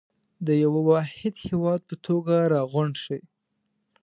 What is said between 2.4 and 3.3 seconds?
راغونډ شئ.